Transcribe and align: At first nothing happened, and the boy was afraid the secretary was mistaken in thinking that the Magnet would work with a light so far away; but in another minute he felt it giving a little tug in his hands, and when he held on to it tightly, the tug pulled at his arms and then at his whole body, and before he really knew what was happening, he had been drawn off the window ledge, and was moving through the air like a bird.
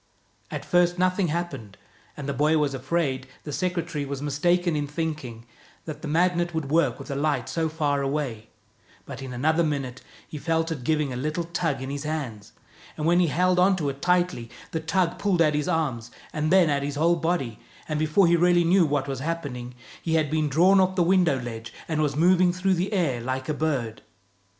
At 0.49 0.65
first 0.65 0.97
nothing 0.97 1.27
happened, 1.27 1.77
and 2.17 2.27
the 2.27 2.33
boy 2.33 2.57
was 2.57 2.73
afraid 2.73 3.27
the 3.43 3.53
secretary 3.53 4.03
was 4.03 4.19
mistaken 4.19 4.75
in 4.75 4.87
thinking 4.87 5.45
that 5.85 6.01
the 6.01 6.07
Magnet 6.07 6.55
would 6.55 6.71
work 6.71 6.97
with 6.97 7.11
a 7.11 7.15
light 7.15 7.47
so 7.47 7.69
far 7.69 8.01
away; 8.01 8.47
but 9.05 9.21
in 9.21 9.31
another 9.31 9.63
minute 9.63 10.01
he 10.27 10.39
felt 10.39 10.71
it 10.71 10.83
giving 10.83 11.13
a 11.13 11.15
little 11.15 11.43
tug 11.43 11.83
in 11.83 11.91
his 11.91 12.01
hands, 12.03 12.51
and 12.97 13.05
when 13.05 13.19
he 13.19 13.27
held 13.27 13.59
on 13.59 13.75
to 13.75 13.89
it 13.89 14.01
tightly, 14.01 14.49
the 14.71 14.79
tug 14.79 15.19
pulled 15.19 15.39
at 15.39 15.53
his 15.53 15.67
arms 15.67 16.09
and 16.33 16.51
then 16.51 16.67
at 16.67 16.81
his 16.81 16.95
whole 16.95 17.17
body, 17.17 17.59
and 17.87 17.99
before 17.99 18.25
he 18.25 18.35
really 18.35 18.63
knew 18.63 18.87
what 18.87 19.07
was 19.07 19.19
happening, 19.19 19.75
he 20.01 20.15
had 20.15 20.31
been 20.31 20.49
drawn 20.49 20.79
off 20.79 20.95
the 20.95 21.03
window 21.03 21.39
ledge, 21.39 21.71
and 21.87 22.01
was 22.01 22.15
moving 22.15 22.51
through 22.51 22.73
the 22.73 22.91
air 22.91 23.21
like 23.21 23.47
a 23.47 23.53
bird. 23.53 24.01